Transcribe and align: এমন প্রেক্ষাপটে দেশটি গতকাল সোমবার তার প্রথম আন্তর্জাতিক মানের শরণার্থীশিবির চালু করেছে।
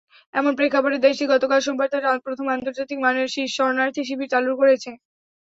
এমন 0.33 0.51
প্রেক্ষাপটে 0.57 0.97
দেশটি 1.05 1.25
গতকাল 1.33 1.59
সোমবার 1.61 1.87
তার 1.93 2.25
প্রথম 2.25 2.45
আন্তর্জাতিক 2.51 2.97
মানের 3.01 3.27
শরণার্থীশিবির 3.55 4.31
চালু 4.33 4.51
করেছে। 4.61 4.89